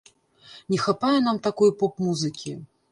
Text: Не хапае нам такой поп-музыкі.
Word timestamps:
Не 0.73 0.79
хапае 0.85 1.19
нам 1.29 1.41
такой 1.49 1.77
поп-музыкі. 1.85 2.61